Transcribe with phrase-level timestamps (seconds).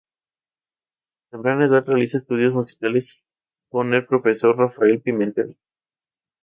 [1.27, 3.19] A temprana edad realiza estudios musicales
[3.69, 5.59] con el profesor Rafael Pimentel.